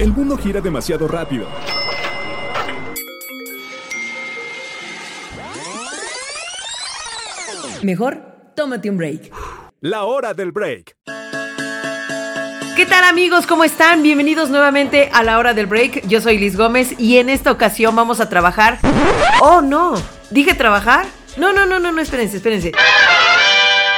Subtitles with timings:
[0.00, 1.46] El mundo gira demasiado rápido.
[7.82, 8.22] Mejor,
[8.56, 9.30] tómate un break.
[9.82, 10.96] La hora del break.
[12.76, 13.46] ¿Qué tal amigos?
[13.46, 14.02] ¿Cómo están?
[14.02, 16.06] Bienvenidos nuevamente a la hora del break.
[16.06, 18.78] Yo soy Liz Gómez y en esta ocasión vamos a trabajar...
[19.42, 19.92] Oh, no.
[20.30, 21.04] ¿Dije trabajar?
[21.36, 22.72] No, no, no, no, no, espérense, espérense.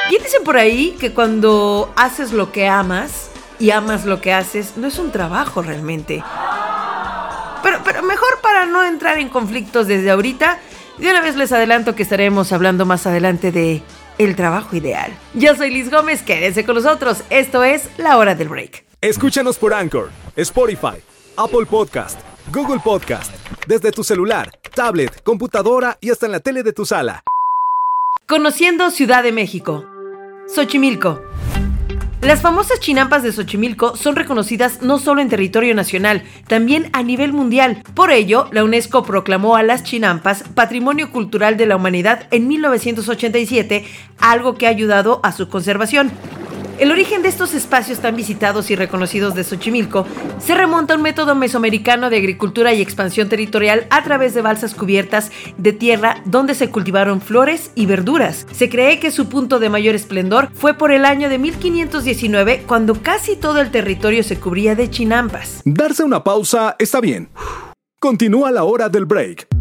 [0.09, 3.32] ¿Quién dicen por ahí que cuando haces lo que amas
[3.63, 6.23] y amas lo que haces, no es un trabajo realmente?
[7.63, 10.59] Pero, pero mejor para no entrar en conflictos desde ahorita,
[10.99, 13.81] de una vez les adelanto que estaremos hablando más adelante de
[14.19, 15.17] el trabajo ideal.
[15.35, 17.23] Yo soy Liz Gómez, quédense con nosotros.
[17.31, 18.85] Esto es La Hora del Break.
[19.01, 20.99] Escúchanos por Anchor, Spotify,
[21.37, 22.19] Apple Podcast,
[22.53, 23.33] Google Podcast,
[23.69, 27.23] desde tu celular, tablet, computadora y hasta en la tele de tu sala.
[28.27, 29.85] Conociendo Ciudad de México.
[30.53, 31.32] Xochimilco.
[32.23, 37.33] Las famosas chinampas de Xochimilco son reconocidas no solo en territorio nacional, también a nivel
[37.33, 37.83] mundial.
[37.95, 43.85] Por ello, la UNESCO proclamó a las chinampas Patrimonio Cultural de la Humanidad en 1987,
[44.21, 46.13] algo que ha ayudado a su conservación.
[46.79, 50.07] El origen de estos espacios tan visitados y reconocidos de Xochimilco
[50.39, 54.75] se remonta a un método mesoamericano de agricultura y expansión territorial a través de balsas
[54.75, 58.47] cubiertas de tierra donde se cultivaron flores y verduras.
[58.53, 63.03] Se cree que su punto de mayor esplendor fue por el año de 1519 cuando
[63.03, 65.63] casi todo el territorio se cubría de chinampas.
[65.65, 67.29] Darse una pausa está bien.
[68.01, 69.52] Continúa la hora del break.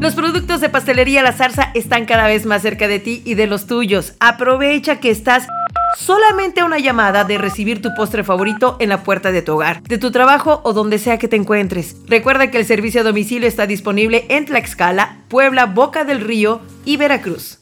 [0.00, 3.48] Los productos de pastelería La Zarza están cada vez más cerca de ti y de
[3.48, 4.14] los tuyos.
[4.20, 5.48] Aprovecha que estás
[5.96, 9.82] solamente a una llamada de recibir tu postre favorito en la puerta de tu hogar,
[9.82, 11.96] de tu trabajo o donde sea que te encuentres.
[12.06, 16.96] Recuerda que el servicio a domicilio está disponible en Tlaxcala, Puebla, Boca del Río y
[16.96, 17.58] Veracruz.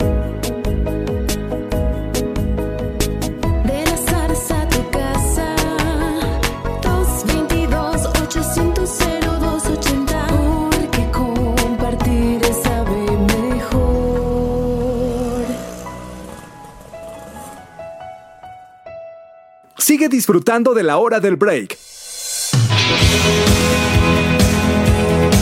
[20.06, 21.77] Sigue disfrutando de la hora del break.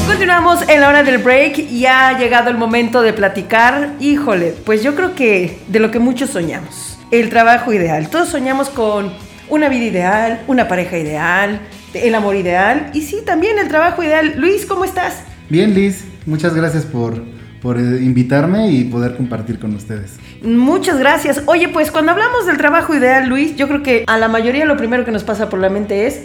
[0.06, 3.94] Continuamos en la hora del break y ha llegado el momento de platicar.
[4.00, 8.08] Híjole, pues yo creo que de lo que muchos soñamos, el trabajo ideal.
[8.08, 9.12] Todos soñamos con
[9.50, 11.60] una vida ideal, una pareja ideal,
[11.92, 14.34] el amor ideal y sí, también el trabajo ideal.
[14.38, 15.24] Luis, ¿cómo estás?
[15.50, 17.22] Bien, Liz, muchas gracias por,
[17.60, 20.12] por eh, invitarme y poder compartir con ustedes.
[20.44, 21.42] Muchas gracias.
[21.46, 24.76] Oye, pues cuando hablamos del trabajo ideal, Luis, yo creo que a la mayoría lo
[24.76, 26.24] primero que nos pasa por la mente es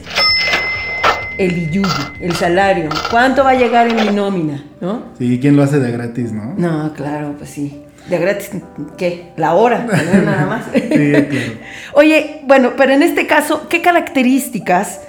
[1.38, 1.88] el iyuyu,
[2.20, 2.90] el salario.
[3.10, 4.66] ¿Cuánto va a llegar en mi nómina?
[4.82, 5.04] ¿No?
[5.18, 6.54] Sí, ¿quién lo hace de gratis, no?
[6.58, 7.82] No, claro, pues sí.
[8.10, 8.52] De gratis,
[8.98, 9.32] ¿qué?
[9.38, 10.22] La hora, ¿no?
[10.26, 10.66] nada más.
[10.74, 11.54] Sí, claro.
[11.94, 15.00] Oye, bueno, pero en este caso, ¿qué características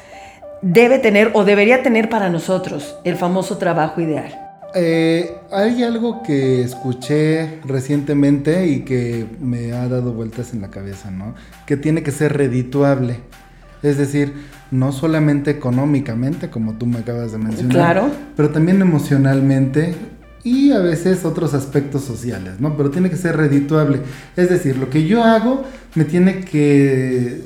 [0.63, 4.50] debe tener o debería tener para nosotros el famoso trabajo ideal?
[4.75, 11.11] Eh, hay algo que escuché recientemente y que me ha dado vueltas en la cabeza,
[11.11, 11.35] ¿no?
[11.67, 13.21] Que tiene que ser redituable.
[13.83, 14.33] Es decir,
[14.71, 18.11] no solamente económicamente, como tú me acabas de mencionar, Claro.
[18.37, 19.95] pero también emocionalmente
[20.43, 22.77] y a veces otros aspectos sociales, ¿no?
[22.77, 24.01] Pero tiene que ser redituable.
[24.37, 25.65] Es decir, lo que yo hago
[25.95, 27.43] me tiene que...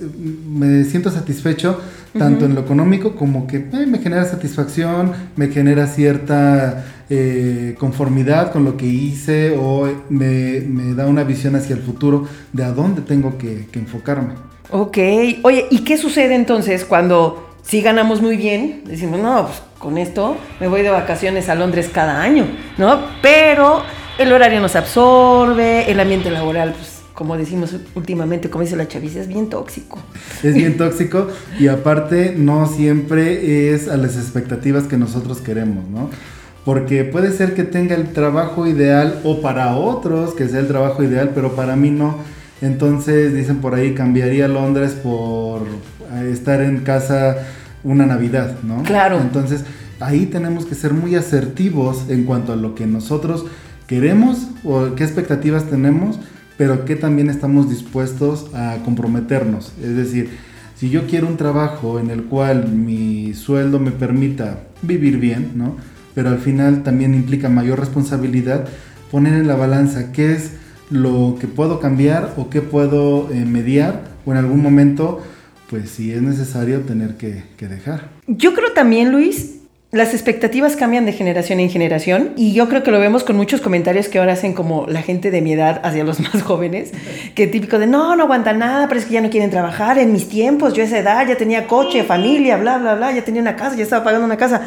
[0.48, 1.80] me siento satisfecho
[2.16, 8.52] tanto en lo económico como que eh, me genera satisfacción, me genera cierta eh, conformidad
[8.52, 12.72] con lo que hice o me, me da una visión hacia el futuro de a
[12.72, 14.34] dónde tengo que, que enfocarme.
[14.70, 14.98] Ok.
[15.42, 18.82] Oye, ¿y qué sucede entonces cuando si ganamos muy bien?
[18.86, 22.46] Decimos, no, pues con esto me voy de vacaciones a Londres cada año,
[22.78, 23.00] ¿no?
[23.20, 23.82] Pero
[24.18, 29.20] el horario nos absorbe, el ambiente laboral, pues como decimos últimamente, como dice la chaviza,
[29.20, 29.98] es bien tóxico.
[30.42, 31.28] Es bien tóxico
[31.60, 36.10] y aparte no siempre es a las expectativas que nosotros queremos, ¿no?
[36.64, 41.02] Porque puede ser que tenga el trabajo ideal o para otros que sea el trabajo
[41.02, 42.16] ideal, pero para mí no.
[42.62, 47.36] Entonces dicen por ahí cambiaría Londres por eh, estar en casa
[47.82, 48.82] una Navidad, ¿no?
[48.82, 49.20] Claro.
[49.20, 49.64] Entonces
[50.00, 53.44] ahí tenemos que ser muy asertivos en cuanto a lo que nosotros
[53.86, 56.18] queremos o qué expectativas tenemos,
[56.56, 59.72] pero que también estamos dispuestos a comprometernos.
[59.82, 60.30] Es decir,
[60.74, 65.76] si yo quiero un trabajo en el cual mi sueldo me permita vivir bien, ¿no?
[66.14, 68.66] Pero al final también implica mayor responsabilidad,
[69.10, 70.52] poner en la balanza qué es
[70.90, 75.22] lo que puedo cambiar o qué puedo eh, mediar o en algún momento,
[75.68, 78.10] pues si es necesario tener que, que dejar.
[78.26, 79.54] Yo creo también, Luis,
[79.94, 83.60] las expectativas cambian de generación en generación y yo creo que lo vemos con muchos
[83.60, 86.90] comentarios que ahora hacen como la gente de mi edad hacia los más jóvenes,
[87.36, 90.12] que típico de no, no aguanta nada, pero es que ya no quieren trabajar, en
[90.12, 93.40] mis tiempos, yo a esa edad ya tenía coche, familia, bla, bla, bla, ya tenía
[93.40, 94.62] una casa, ya estaba pagando una casa.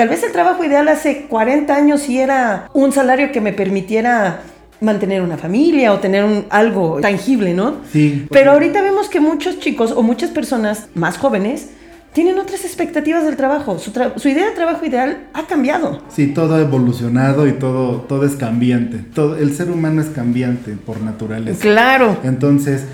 [0.00, 4.40] Tal vez el trabajo ideal hace 40 años sí era un salario que me permitiera
[4.80, 7.74] mantener una familia o tener un, algo tangible, ¿no?
[7.92, 8.26] Sí.
[8.30, 11.68] Pero ahorita vemos que muchos chicos o muchas personas más jóvenes
[12.14, 13.78] tienen otras expectativas del trabajo.
[13.78, 16.00] Su, tra- su idea de trabajo ideal ha cambiado.
[16.08, 19.00] Sí, todo ha evolucionado y todo, todo es cambiante.
[19.14, 21.60] Todo, el ser humano es cambiante por naturaleza.
[21.60, 22.16] Claro.
[22.24, 22.86] Entonces,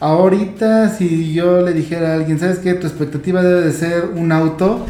[0.00, 2.72] ahorita si yo le dijera a alguien, ¿sabes qué?
[2.72, 4.86] Tu expectativa debe de ser un auto,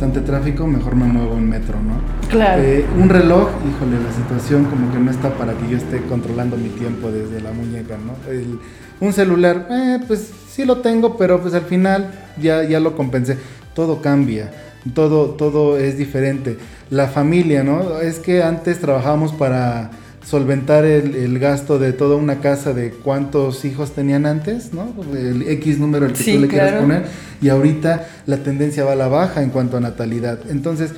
[0.00, 2.00] bastante tráfico, mejor me muevo en metro, ¿no?
[2.30, 2.62] Claro.
[2.62, 6.56] Eh, un reloj, híjole, la situación como que no está para que yo esté controlando
[6.56, 8.14] mi tiempo desde la muñeca, ¿no?
[8.32, 8.58] El-
[9.00, 13.36] un celular, eh, pues sí lo tengo, pero pues al final ya, ya lo compensé.
[13.74, 14.50] Todo cambia,
[14.94, 16.56] todo, todo es diferente.
[16.88, 18.00] La familia, ¿no?
[18.00, 19.90] Es que antes trabajábamos para
[20.24, 24.94] solventar el, el gasto de toda una casa de cuántos hijos tenían antes, ¿no?
[25.16, 27.04] El X número el que Sí, tú le quieras poner.
[27.40, 30.38] Y ahorita la tendencia va a la baja en cuanto a natalidad.
[30.50, 30.92] Entonces,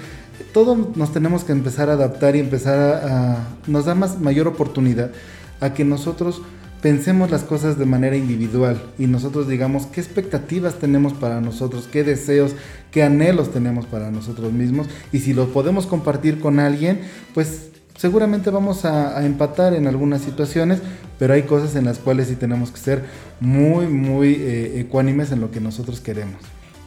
[0.52, 4.48] todos nos tenemos que empezar a adaptar y empezar a, a- nos da más mayor
[4.48, 5.12] oportunidad
[5.60, 6.42] a que nosotros
[6.82, 12.02] pensemos las cosas de manera individual y nosotros digamos qué expectativas tenemos para nosotros, qué
[12.02, 12.56] deseos,
[12.90, 17.02] qué anhelos tenemos para nosotros mismos y si los podemos compartir con alguien,
[17.34, 20.80] pues seguramente vamos a, a empatar en algunas situaciones,
[21.18, 23.04] pero hay cosas en las cuales sí tenemos que ser
[23.40, 26.36] muy, muy eh, ecuánimes en lo que nosotros queremos.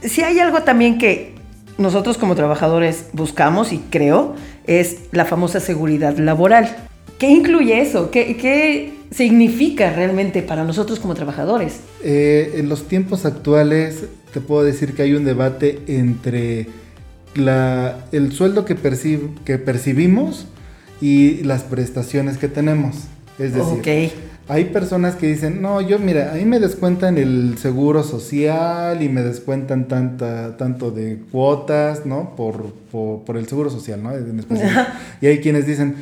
[0.02, 1.36] Si hay algo también que
[1.78, 4.36] nosotros como trabajadores buscamos y creo,
[4.66, 6.75] es la famosa seguridad laboral.
[7.19, 8.12] ¿Qué incluye eso?
[8.12, 11.80] ¿Qué, qué significa realmente para nosotros como trabajadores?
[12.04, 14.04] Eh, en los tiempos actuales
[14.34, 16.68] te puedo decir que hay un debate entre
[17.36, 20.48] la, el sueldo que, percib- que percibimos
[21.02, 22.96] y las prestaciones que tenemos.
[23.38, 24.14] Es decir, ok.
[24.48, 29.22] hay personas que dicen, no, yo mira, ahí me descuentan el seguro social y me
[29.22, 32.36] descuentan tanta, tanto de cuotas, ¿no?
[32.36, 34.14] Por, por, por el seguro social, ¿no?
[34.14, 34.46] En
[35.22, 35.96] y hay quienes dicen,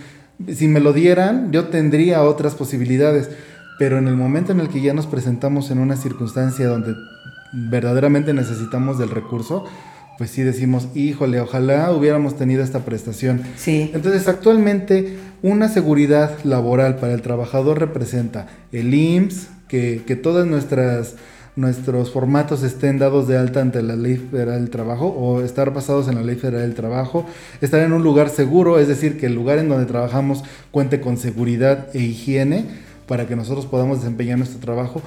[0.53, 3.29] si me lo dieran, yo tendría otras posibilidades.
[3.79, 6.93] Pero en el momento en el que ya nos presentamos en una circunstancia donde
[7.53, 9.65] verdaderamente necesitamos del recurso,
[10.17, 13.41] pues sí decimos, híjole, ojalá hubiéramos tenido esta prestación.
[13.57, 13.91] Sí.
[13.93, 21.15] Entonces, actualmente, una seguridad laboral para el trabajador representa el IMSS, que, que todas nuestras
[21.55, 26.07] nuestros formatos estén dados de alta ante la Ley Federal del Trabajo o estar basados
[26.07, 27.25] en la Ley Federal del Trabajo,
[27.61, 31.17] estar en un lugar seguro, es decir, que el lugar en donde trabajamos cuente con
[31.17, 32.65] seguridad e higiene
[33.07, 35.01] para que nosotros podamos desempeñar nuestro trabajo.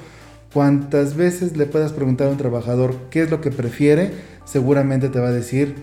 [0.53, 4.11] Cuantas veces le puedas preguntar a un trabajador qué es lo que prefiere,
[4.47, 5.75] seguramente te va a decir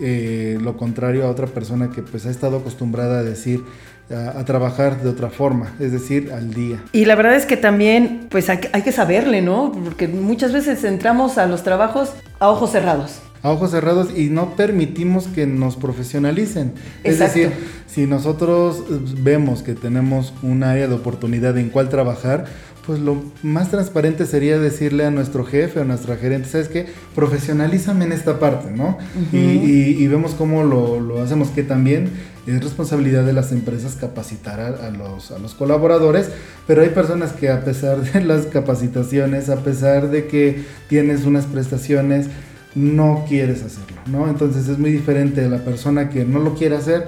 [0.00, 3.62] eh, lo contrario a otra persona que pues ha estado acostumbrada a decir,
[4.10, 6.82] a, a trabajar de otra forma, es decir, al día.
[6.92, 9.70] Y la verdad es que también, pues hay, que- hay que saberle, ¿no?
[9.84, 13.20] Porque muchas veces entramos a los trabajos a ojos cerrados.
[13.42, 16.72] a ojos cerrados y no permitimos que nos profesionalicen.
[17.04, 17.40] Es Exacto.
[17.40, 17.52] decir,
[17.88, 18.84] si nosotros
[19.20, 22.46] vemos que tenemos un área de oportunidad en cual trabajar,
[22.86, 26.86] pues lo más transparente sería decirle a nuestro jefe o a nuestra gerente, ¿sabes qué?
[27.14, 28.98] Profesionalízame en esta parte, ¿no?
[29.32, 32.10] y, y- y vemos cómo lo, lo hacemos, que también
[32.46, 36.28] es responsabilidad de las empresas capacitar a, a los, a los colaboradores,
[36.66, 41.44] pero hay personas que a pesar de las capacitaciones, a pesar de que tienes unas
[41.46, 42.26] prestaciones,
[42.74, 44.28] no quieres hacerlo, ¿no?
[44.28, 47.06] Entonces es muy diferente a la persona que no lo quiere hacer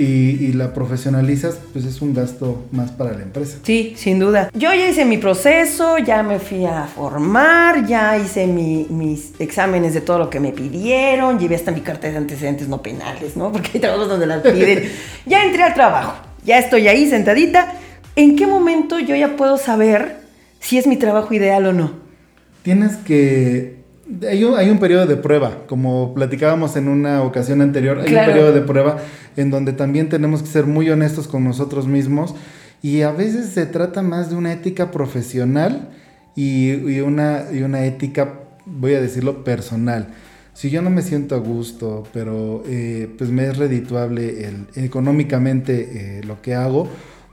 [0.00, 3.58] y, y la profesionalizas, pues es un gasto más para la empresa.
[3.62, 4.50] Sí, sin duda.
[4.54, 9.92] Yo ya hice mi proceso, ya me fui a formar, ya hice mi- mis exámenes
[9.94, 13.52] de todo lo que me pidieron, llevé hasta mi carta de antecedentes no penales, ¿no?
[13.52, 14.84] Porque hay trabajos donde las piden.
[15.26, 16.14] ya entré al trabajo,
[16.44, 17.74] ya estoy ahí sentadita.
[18.16, 20.16] ¿En qué momento yo ya puedo saber
[20.60, 21.92] si es mi trabajo ideal o no?
[22.62, 23.79] Tienes que...
[24.28, 28.28] Hay un, hay un periodo de prueba, como platicábamos en una ocasión anterior, hay Claro.
[28.28, 28.98] un periodo de prueba
[29.36, 32.34] en donde también tenemos que ser muy honestos con nosotros mismos
[32.82, 35.90] y a veces se trata más de una ética profesional
[36.34, 40.08] y, y una, y una ética, voy a decirlo, personal.
[40.54, 46.18] Si yo no me siento a gusto, pero eh, pues me es redituable el, económicamente
[46.18, 46.88] eh, lo que hago,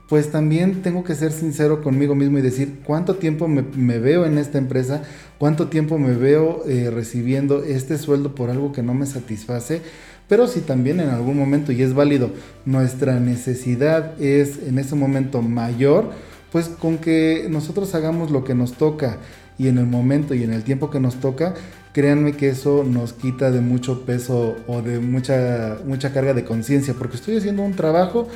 [0.08, 4.38] pues también tengo que ser sincero conmigo mismo y decir cuánto tiempo me, veo en
[4.38, 5.02] esta empresa,
[5.36, 9.82] cuánto tiempo me veo eh, recibiendo este sueldo por algo que no me satisface,
[10.26, 12.30] pero si también en algún momento, y es válido,
[12.64, 16.10] nuestra necesidad es en ese momento mayor,
[16.52, 19.18] pues con que nosotros hagamos lo que nos toca
[19.58, 21.54] y en el momento y en el tiempo que nos toca,
[21.92, 26.94] créanme que eso nos quita de mucho peso o de mucha, mucha carga de conciencia,
[26.94, 28.28] porque estoy haciendo un trabajo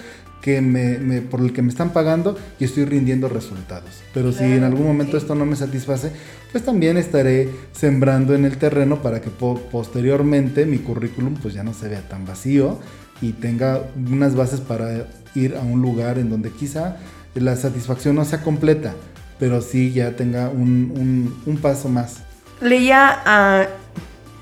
[0.42, 4.02] que me, me- por el que me están pagando y estoy rindiendo resultados.
[4.12, 6.10] Pero si en algún momento esto no me satisface,
[6.50, 11.62] pues también estaré sembrando en el terreno para que po- posteriormente mi currículum pues ya
[11.62, 12.78] no se vea tan vacío
[13.22, 16.96] y tenga unas bases para ir a un lugar en donde quizá
[17.34, 18.94] la satisfacción no sea completa,
[19.38, 22.16] pero sí ya tenga un, un- un paso más.
[22.60, 23.66] Leía, ah,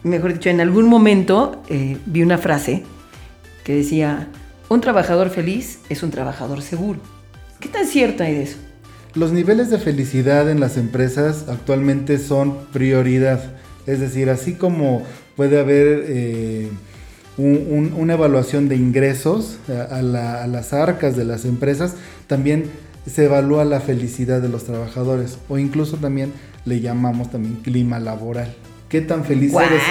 [0.02, 2.84] mejor dicho, en algún momento eh, vi una frase
[3.64, 4.28] que decía,
[4.70, 7.00] un trabajador feliz es un trabajador seguro.
[7.58, 8.56] ¿Qué tan cierto hay de eso?
[9.14, 13.40] Los niveles de felicidad en las empresas actualmente son prioridad.
[13.86, 15.02] Es decir, así como
[15.36, 16.68] puede haber eh,
[17.36, 21.94] un- un- una evaluación de ingresos a, a la- a las arcas de las empresas,
[22.28, 22.64] también
[23.12, 26.32] se evalúa la felicidad de los trabajadores o incluso también
[26.64, 28.54] le llamamos también clima laboral.
[28.88, 29.82] ¿Qué tan feliz eres?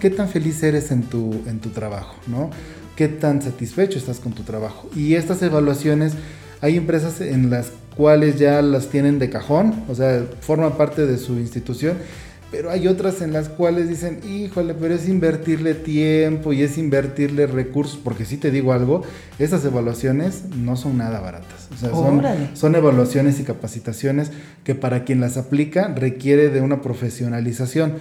[0.00, 2.14] ¿Qué tan feliz eres en tu, en tu trabajo?
[2.26, 2.50] ¿no?
[2.98, 4.90] ¿Qué tan satisfecho estás con tu trabajo?
[4.96, 6.14] Y estas evaluaciones,
[6.60, 11.16] hay empresas en las cuales ya las tienen de cajón, o sea, forma parte de
[11.16, 11.96] su institución,
[12.50, 17.46] pero hay otras en las cuales dicen, híjole, pero es invertirle tiempo y es invertirle
[17.46, 19.04] recursos, porque si te digo algo,
[19.38, 21.68] esas evaluaciones no son nada baratas.
[21.72, 22.20] O sea, son,
[22.54, 24.32] son evaluaciones y capacitaciones
[24.64, 27.92] que para quien las aplica requiere de una profesionalización.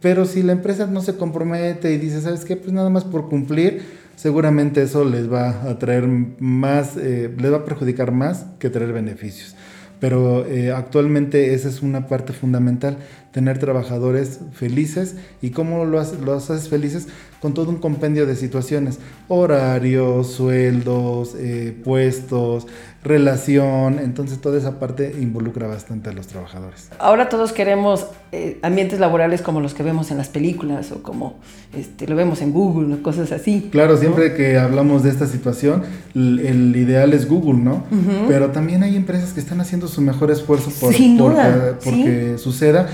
[0.00, 2.56] Pero si la empresa no se compromete y dice, ¿sabes qué?
[2.56, 7.58] Pues nada más por cumplir, seguramente eso les va a traer más, eh, les va
[7.58, 9.54] a perjudicar más que traer beneficios.
[10.00, 12.98] Pero eh, actualmente esa es una parte fundamental,
[13.32, 17.08] tener trabajadores felices y cómo lo los haces felices
[17.40, 22.66] con todo un compendio de situaciones, horarios, sueldos, eh, puestos,
[23.06, 26.88] relación, entonces toda esa parte involucra bastante a los trabajadores.
[26.98, 31.38] Ahora todos queremos eh, ambientes laborales como los que vemos en las películas o como
[31.76, 33.68] este, lo vemos en Google o cosas así.
[33.72, 35.82] Claro, siempre que hablamos de esta situación,
[36.14, 37.84] el ideal es Google, ¿no?
[38.28, 42.36] Pero también hay empresas que están haciendo su mejor esfuerzo por, Sin por duda, que-
[42.38, 42.88] suceda.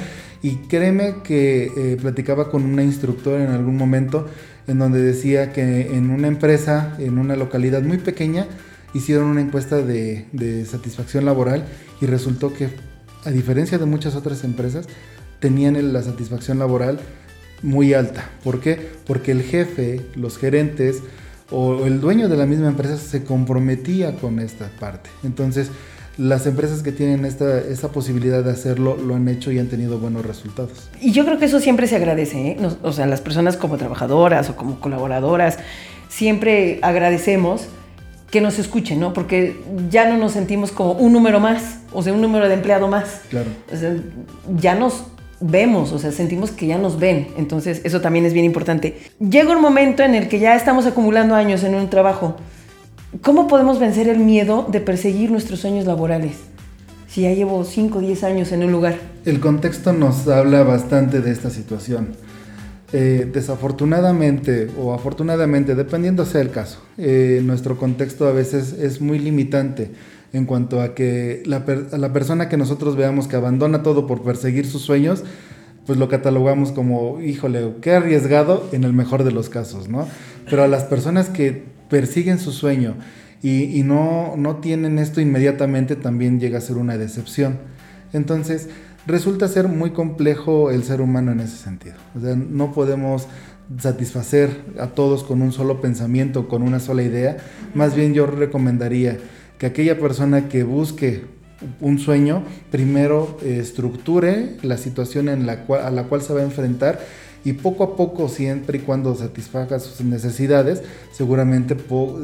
[0.45, 4.27] Y créeme que eh, platicaba con una instructora en algún momento
[4.67, 8.47] en donde decía que en una empresa, en una localidad muy pequeña,
[8.95, 11.65] hicieron una encuesta de, satisfacción laboral
[12.01, 12.69] y resultó que,
[13.25, 14.87] a diferencia de muchas otras empresas,
[15.41, 17.01] tenían la satisfacción laboral
[17.63, 18.31] muy alta.
[18.45, 18.91] ¿Por qué?
[19.07, 21.03] Porque el jefe, los gerentes
[21.51, 25.11] o el dueño de la misma empresa se comprometía con esta parte.
[25.23, 25.71] Entonces,
[26.19, 29.99] las empresas que tienen esta, esta posibilidad de hacerlo lo han hecho y han tenido
[29.99, 30.91] buenos resultados.
[31.01, 32.57] Y yo creo que eso siempre se agradece, ¿eh?
[32.83, 35.59] O sea, las personas como trabajadoras o como colaboradoras,
[36.09, 37.69] siempre agradecemos
[38.33, 39.13] que nos escuchen, ¿no?
[39.13, 39.61] Porque
[39.91, 43.21] ya no nos sentimos como un número más, o sea, un número de empleado más.
[43.29, 43.51] Claro.
[43.71, 43.95] O sea,
[44.57, 45.05] ya nos
[45.39, 47.29] vemos, o sea, sentimos que ya nos ven.
[47.37, 49.03] Entonces, eso también es bien importante.
[49.21, 52.37] Llega un momento en el que ya estamos acumulando años en un trabajo.
[53.21, 56.39] ¿Cómo podemos vencer el miedo de perseguir nuestros sueños laborales?
[57.09, 58.95] Si ya llevo 5 o 10 años en un lugar.
[59.27, 62.17] El contexto nos habla bastante de esta situación.
[62.95, 69.19] Eh, desafortunadamente o afortunadamente, dependiendo sea el caso, eh, nuestro contexto a veces es muy
[69.19, 69.93] limitante
[70.35, 71.65] en cuanto a que la,
[71.97, 75.25] la persona que nosotros veamos que abandona todo por perseguir sus sueños,
[75.87, 80.07] pues lo catalogamos como, híjole, qué arriesgado en el mejor de los casos, ¿no?
[80.51, 82.97] Pero a las personas que persiguen su sueño
[83.43, 87.59] y, y no, no tienen esto inmediatamente, también llega a ser una decepción.
[88.13, 88.69] Entonces,
[89.07, 91.97] resulta ser muy complejo el ser humano en ese sentido.
[92.17, 93.29] O sea, no podemos
[93.79, 97.39] satisfacer a todos con un solo pensamiento, con una sola idea.
[97.75, 99.19] Más bien yo recomendaría
[99.59, 101.25] que aquella persona que busque
[101.81, 106.41] un sueño, primero eh, estructure la situación en la cual, a la cual se va
[106.41, 106.99] a enfrentar
[107.45, 110.83] y poco a poco, siempre y cuando satisfaga sus necesidades,
[111.13, 111.77] seguramente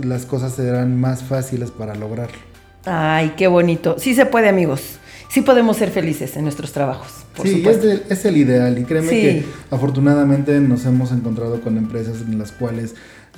[0.04, 2.38] las cosas serán más fáciles para lograrlo.
[2.84, 3.96] Ay, qué bonito.
[3.98, 4.98] Sí se puede, amigos.
[5.28, 8.84] Sí podemos ser felices en nuestros trabajos, por sí, es, de- es el ideal y
[8.84, 9.20] créeme Sí.
[9.20, 12.94] que afortunadamente nos hemos encontrado con empresas en las cuales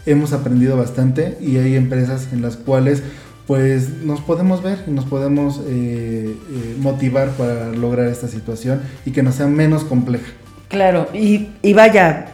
[0.07, 3.03] hemos aprendido bastante y hay empresas en las cuales
[3.47, 9.11] pues nos podemos ver y nos podemos eh, eh, motivar para lograr esta situación y
[9.11, 10.31] que nos sea menos compleja.
[10.69, 12.27] Claro, y, y vaya,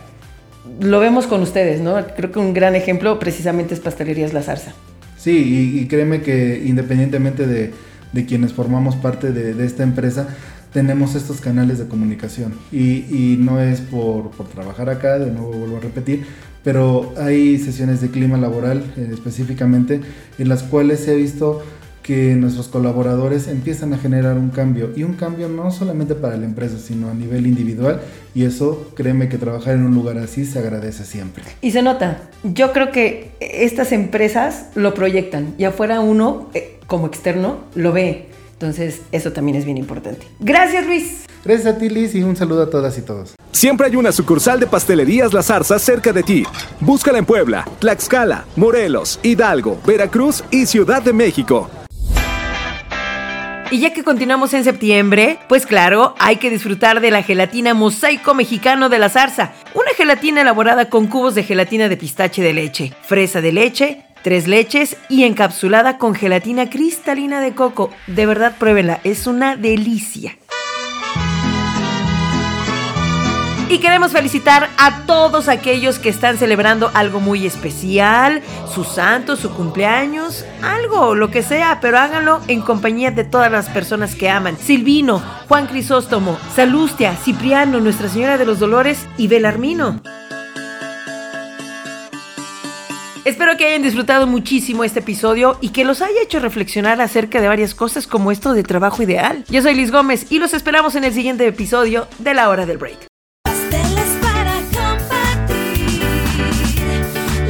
[0.80, 1.96] lo vemos con ustedes, ¿no?
[2.14, 4.74] Creo que un gran ejemplo precisamente es Pastelerías La Zarza.
[5.16, 7.72] Sí, y, y créeme que independientemente de,
[8.16, 10.26] de quienes formamos parte de, esta empresa,
[10.72, 12.54] tenemos estos canales de comunicación.
[12.72, 16.24] Y, no es por, trabajar acá, de nuevo vuelvo a repetir,
[16.64, 20.00] pero hay sesiones de clima laboral eh, específicamente
[20.38, 21.62] en las cuales ha visto
[22.02, 26.46] que nuestros colaboradores empiezan a generar un cambio y un cambio no solamente para la
[26.46, 28.00] empresa, sino a nivel individual
[28.32, 31.42] y eso, créeme que trabajar en un lugar así se agradece siempre.
[31.60, 37.06] Y se nota, yo creo que estas empresas lo proyectan y afuera uno, eh, como
[37.06, 38.28] externo, lo ve.
[38.52, 40.26] Entonces, eso también es bien importante.
[40.40, 41.26] Gracias, Luis.
[41.44, 43.34] Gracias a ti, Liz, y un saludo a todas y todos.
[43.52, 46.44] Siempre hay una sucursal de Pastelerías La Zarza cerca de ti.
[46.80, 51.70] Búscala en Puebla, Tlaxcala, Morelos, Hidalgo, Veracruz y Ciudad de México.
[53.70, 58.32] Y ya que continuamos en septiembre, pues claro, hay que disfrutar de la gelatina mosaico
[58.32, 59.52] mexicano de la zarza.
[59.74, 64.48] Una gelatina elaborada con cubos de gelatina de pistache de leche, fresa de leche, tres
[64.48, 67.92] leches y encapsulada con gelatina cristalina de coco.
[68.08, 70.36] De verdad, pruébenla, es una delicia.
[73.68, 78.42] Y queremos felicitar a todos aquellos que están celebrando algo muy especial,
[78.74, 83.68] su santo, su cumpleaños, algo, lo que sea, pero háganlo en compañía de todas las
[83.68, 84.58] personas que aman.
[84.58, 90.00] Silvino, Juan Crisóstomo, Salustia, Cipriano, Nuestra Señora de los Dolores y Belarmino.
[93.26, 97.48] Espero que hayan disfrutado muchísimo este episodio y que los haya hecho reflexionar acerca de
[97.48, 99.44] varias cosas como esto de trabajo ideal.
[99.48, 102.78] Yo soy Liz Gómez y los esperamos en el siguiente episodio de La Hora del
[102.78, 103.08] Break.
[103.42, 106.02] Pasteles para compartir.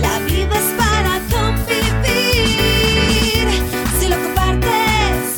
[0.00, 1.86] La vida es para convivir.
[4.00, 5.36] Si lo compartes,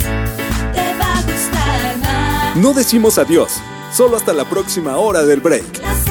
[0.73, 2.57] te va a gustar más.
[2.57, 3.61] No decimos adiós,
[3.93, 6.08] solo hasta la próxima hora del break.